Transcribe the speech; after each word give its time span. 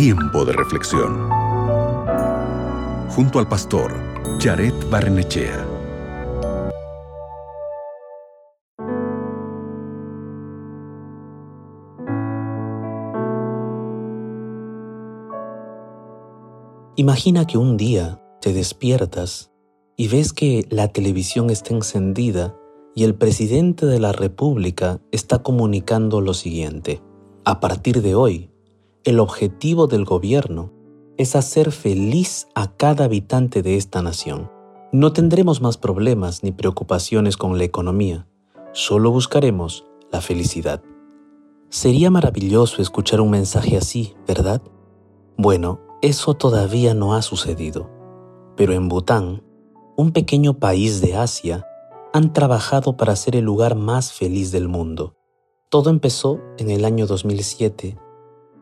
Tiempo 0.00 0.44
de 0.44 0.52
reflexión. 0.52 1.28
Junto 3.08 3.40
al 3.40 3.48
pastor 3.48 3.92
Jared 4.38 4.72
Barnechea. 4.88 5.66
Imagina 16.94 17.44
que 17.48 17.58
un 17.58 17.76
día 17.76 18.22
te 18.40 18.52
despiertas 18.52 19.50
y 19.96 20.06
ves 20.06 20.32
que 20.32 20.64
la 20.70 20.92
televisión 20.92 21.50
está 21.50 21.74
encendida 21.74 22.54
y 22.94 23.02
el 23.02 23.16
presidente 23.16 23.84
de 23.84 23.98
la 23.98 24.12
República 24.12 25.00
está 25.10 25.42
comunicando 25.42 26.20
lo 26.20 26.34
siguiente. 26.34 27.02
A 27.44 27.58
partir 27.58 28.00
de 28.00 28.14
hoy, 28.14 28.52
el 29.04 29.20
objetivo 29.20 29.86
del 29.86 30.04
gobierno 30.04 30.72
es 31.16 31.36
hacer 31.36 31.72
feliz 31.72 32.48
a 32.54 32.72
cada 32.76 33.04
habitante 33.04 33.62
de 33.62 33.76
esta 33.76 34.02
nación. 34.02 34.50
No 34.92 35.12
tendremos 35.12 35.60
más 35.60 35.76
problemas 35.76 36.42
ni 36.42 36.52
preocupaciones 36.52 37.36
con 37.36 37.58
la 37.58 37.64
economía, 37.64 38.26
solo 38.72 39.10
buscaremos 39.10 39.86
la 40.10 40.20
felicidad. 40.20 40.82
Sería 41.68 42.10
maravilloso 42.10 42.82
escuchar 42.82 43.20
un 43.20 43.30
mensaje 43.30 43.76
así, 43.76 44.14
¿verdad? 44.26 44.62
Bueno, 45.36 45.80
eso 46.02 46.34
todavía 46.34 46.94
no 46.94 47.14
ha 47.14 47.22
sucedido, 47.22 47.90
pero 48.56 48.72
en 48.72 48.88
Bután, 48.88 49.42
un 49.96 50.12
pequeño 50.12 50.58
país 50.58 51.00
de 51.00 51.16
Asia, 51.16 51.66
han 52.12 52.32
trabajado 52.32 52.96
para 52.96 53.14
ser 53.16 53.36
el 53.36 53.44
lugar 53.44 53.74
más 53.74 54.12
feliz 54.12 54.50
del 54.50 54.68
mundo. 54.68 55.14
Todo 55.68 55.90
empezó 55.90 56.40
en 56.56 56.70
el 56.70 56.84
año 56.84 57.06
2007 57.06 57.98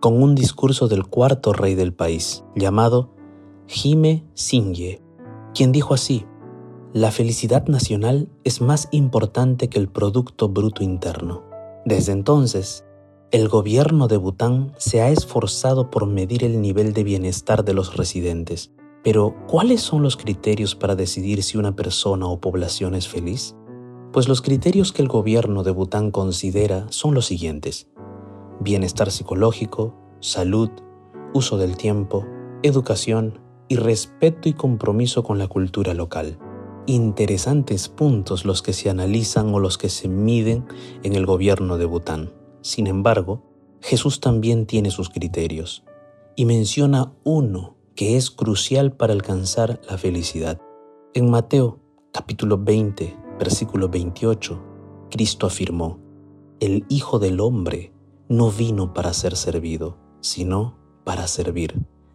con 0.00 0.23
un 0.23 0.34
discurso 0.34 0.88
del 0.88 1.06
cuarto 1.06 1.52
rey 1.52 1.74
del 1.74 1.92
país, 1.92 2.45
llamado 2.55 3.11
Jime 3.66 4.25
Singye, 4.34 5.03
quien 5.55 5.72
dijo 5.72 5.94
así, 5.94 6.27
la 6.92 7.11
felicidad 7.11 7.66
nacional 7.66 8.28
es 8.44 8.61
más 8.61 8.88
importante 8.91 9.69
que 9.69 9.78
el 9.78 9.88
Producto 9.88 10.48
Bruto 10.48 10.83
Interno. 10.83 11.44
Desde 11.84 12.12
entonces, 12.12 12.84
el 13.33 13.48
gobierno 13.48 14.08
de 14.08 14.16
Bután 14.16 14.72
se 14.78 15.03
ha 15.03 15.11
esforzado 15.11 15.91
por 15.91 16.06
medir 16.06 16.44
el 16.44 16.60
nivel 16.60 16.92
de 16.92 17.05
bienestar 17.05 17.64
de 17.64 17.75
los 17.75 17.97
residentes. 17.97 18.72
Pero, 19.03 19.34
¿cuáles 19.47 19.83
son 19.83 20.03
los 20.03 20.16
criterios 20.16 20.75
para 20.75 20.94
decidir 20.94 21.42
si 21.42 21.58
una 21.58 21.75
persona 21.75 22.27
o 22.27 22.41
población 22.41 22.94
es 22.94 23.08
feliz? 23.08 23.55
Pues 24.12 24.28
los 24.28 24.41
criterios 24.41 24.92
que 24.92 25.03
el 25.03 25.08
gobierno 25.08 25.64
de 25.64 25.72
Bután 25.72 26.10
considera 26.10 26.86
son 26.91 27.14
los 27.14 27.27
siguientes. 27.27 27.88
Bienestar 28.67 29.12
psicológico, 29.12 29.95
salud, 30.19 30.70
uso 31.33 31.56
del 31.56 31.77
tiempo, 31.77 32.27
educación 32.64 33.39
y 33.69 33.77
respeto 33.77 34.48
y 34.48 34.55
compromiso 34.55 35.22
con 35.22 35.39
la 35.39 35.47
cultura 35.47 35.95
local. 35.95 36.41
Interesantes 36.87 37.89
puntos 37.89 38.44
los 38.44 38.62
que 38.62 38.72
se 38.72 38.91
analizan 38.91 39.55
o 39.55 39.61
los 39.61 39.78
que 39.78 39.89
se 39.89 40.09
miden 40.09 40.67
en 41.05 41.14
el 41.14 41.27
gobierno 41.27 41.78
de 41.78 41.84
Bután. 41.84 42.33
Sin 42.61 42.89
embargo, 42.89 43.44
Jesús 43.81 44.19
también 44.19 44.67
tiene 44.67 44.91
sus 44.91 45.11
criterios 45.11 45.84
y 46.34 46.44
menciona 46.44 47.12
uno 47.22 47.77
que 47.94 48.17
es 48.17 48.33
crucial 48.33 48.91
para 48.91 49.12
alcanzar 49.12 49.81
la 49.89 49.97
felicidad. 49.97 50.61
En 51.14 51.31
Mateo 51.31 51.78
capítulo 52.12 52.59
20, 52.59 53.17
versículo 53.39 53.89
28, 53.89 54.61
Cristo 55.09 55.47
afirmó, 55.47 56.00
El 56.59 56.84
Hijo 56.89 57.20
del 57.20 57.39
Hombre 57.39 57.92
no 58.28 58.50
vino 58.50 58.92
para 58.92 59.12
ser 59.12 59.36
servido, 59.36 59.96
sino 60.20 60.77
para 61.05 61.27
servir 61.27 61.74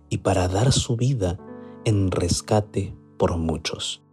y 0.09 0.19
para 0.19 0.47
dar 0.47 0.71
su 0.71 0.95
vida 0.95 1.39
en 1.85 2.11
rescate 2.11 2.95
por 3.17 3.37
muchos. 3.37 4.03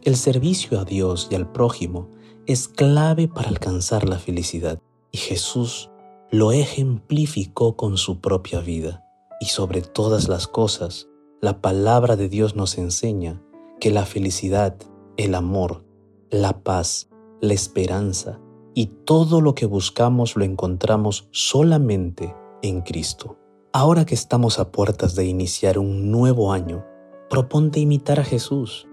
El 0.00 0.16
servicio 0.16 0.80
a 0.80 0.84
Dios 0.84 1.28
y 1.30 1.34
al 1.34 1.50
prójimo 1.52 2.08
es 2.46 2.68
clave 2.68 3.28
para 3.28 3.48
alcanzar 3.48 4.08
la 4.08 4.18
felicidad 4.18 4.80
y 5.12 5.18
Jesús 5.18 5.90
lo 6.30 6.50
ejemplificó 6.50 7.76
con 7.76 7.98
su 7.98 8.20
propia 8.20 8.60
vida. 8.60 9.04
Y 9.40 9.46
sobre 9.46 9.82
todas 9.82 10.28
las 10.28 10.46
cosas, 10.46 11.08
la 11.40 11.60
palabra 11.60 12.16
de 12.16 12.28
Dios 12.28 12.56
nos 12.56 12.78
enseña 12.78 13.42
que 13.80 13.90
la 13.90 14.06
felicidad, 14.06 14.76
el 15.16 15.34
amor, 15.34 15.84
la 16.30 16.62
paz, 16.62 17.10
la 17.40 17.52
esperanza 17.52 18.40
y 18.74 18.86
todo 19.04 19.40
lo 19.40 19.54
que 19.54 19.66
buscamos 19.66 20.36
lo 20.36 20.44
encontramos 20.44 21.28
solamente 21.30 22.34
en 22.62 22.80
Cristo. 22.80 23.38
Ahora 23.72 24.04
que 24.04 24.14
estamos 24.14 24.58
a 24.58 24.70
puertas 24.70 25.14
de 25.14 25.26
iniciar 25.26 25.78
un 25.78 26.10
nuevo 26.10 26.52
año, 26.52 26.84
proponte 27.30 27.80
imitar 27.80 28.20
a 28.20 28.24
Jesús. 28.24 28.86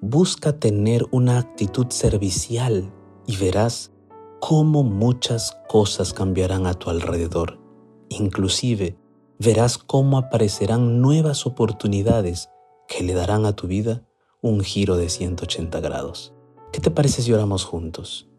Busca 0.00 0.58
tener 0.58 1.06
una 1.10 1.38
actitud 1.38 1.86
servicial 1.90 2.92
y 3.26 3.36
verás 3.36 3.92
cómo 4.40 4.82
muchas 4.82 5.56
cosas 5.68 6.12
cambiarán 6.12 6.66
a 6.66 6.74
tu 6.74 6.90
alrededor. 6.90 7.60
Inclusive, 8.08 8.98
verás 9.38 9.78
cómo 9.78 10.18
aparecerán 10.18 11.00
nuevas 11.00 11.46
oportunidades 11.46 12.50
que 12.88 13.04
le 13.04 13.14
darán 13.14 13.46
a 13.46 13.54
tu 13.54 13.66
vida 13.66 14.02
un 14.40 14.60
giro 14.60 14.96
de 14.96 15.08
180 15.08 15.80
grados. 15.80 16.34
¿Qué 16.72 16.80
te 16.80 16.90
parece 16.90 17.22
si 17.22 17.32
oramos 17.32 17.64
juntos? 17.64 18.31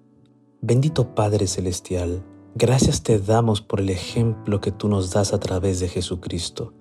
Bendito 0.66 1.14
Padre 1.14 1.46
Celestial, 1.46 2.24
gracias 2.56 3.04
te 3.04 3.20
damos 3.20 3.60
por 3.60 3.82
el 3.82 3.90
ejemplo 3.90 4.62
que 4.62 4.72
tú 4.72 4.88
nos 4.88 5.12
das 5.12 5.34
a 5.34 5.40
través 5.42 5.82
de 5.82 5.90
Jesucristo. 5.90 6.72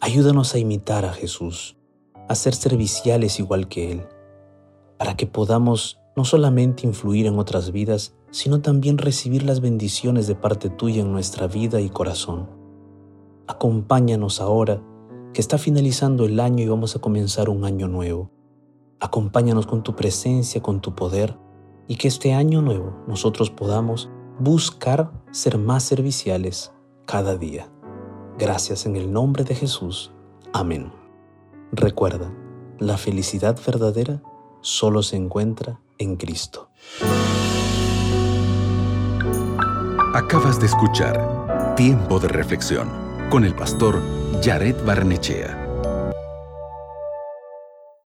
Ayúdanos 0.00 0.56
a 0.56 0.58
imitar 0.58 1.04
a 1.04 1.12
Jesús, 1.12 1.76
a 2.28 2.34
ser 2.34 2.52
serviciales 2.56 3.38
igual 3.38 3.68
que 3.68 3.92
Él, 3.92 4.08
para 4.98 5.16
que 5.16 5.28
podamos 5.28 6.00
no 6.16 6.24
solamente 6.24 6.84
influir 6.84 7.26
en 7.26 7.38
otras 7.38 7.70
vidas, 7.70 8.16
sino 8.32 8.60
también 8.60 8.98
recibir 8.98 9.44
las 9.44 9.60
bendiciones 9.60 10.26
de 10.26 10.34
parte 10.34 10.68
tuya 10.68 11.02
en 11.02 11.12
nuestra 11.12 11.46
vida 11.46 11.80
y 11.80 11.90
corazón. 11.90 12.50
Acompáñanos 13.46 14.40
ahora, 14.40 14.82
que 15.32 15.40
está 15.40 15.58
finalizando 15.58 16.24
el 16.24 16.40
año 16.40 16.64
y 16.64 16.68
vamos 16.68 16.96
a 16.96 16.98
comenzar 16.98 17.50
un 17.50 17.64
año 17.64 17.86
nuevo. 17.86 18.32
Acompáñanos 18.98 19.68
con 19.68 19.84
tu 19.84 19.94
presencia, 19.94 20.60
con 20.60 20.80
tu 20.80 20.96
poder, 20.96 21.36
y 21.92 21.96
que 21.96 22.08
este 22.08 22.32
año 22.32 22.62
nuevo 22.62 23.04
nosotros 23.06 23.50
podamos 23.50 24.08
buscar 24.38 25.12
ser 25.30 25.58
más 25.58 25.82
serviciales 25.82 26.72
cada 27.04 27.36
día. 27.36 27.70
Gracias 28.38 28.86
en 28.86 28.96
el 28.96 29.12
nombre 29.12 29.44
de 29.44 29.54
Jesús. 29.54 30.10
Amén. 30.54 30.90
Recuerda, 31.70 32.32
la 32.78 32.96
felicidad 32.96 33.60
verdadera 33.66 34.22
solo 34.62 35.02
se 35.02 35.16
encuentra 35.16 35.80
en 35.98 36.16
Cristo. 36.16 36.70
Acabas 40.14 40.58
de 40.60 40.68
escuchar 40.68 41.74
Tiempo 41.76 42.18
de 42.20 42.28
Reflexión 42.28 42.88
con 43.28 43.44
el 43.44 43.54
pastor 43.54 44.00
Jared 44.42 44.82
Barnechea. 44.86 45.61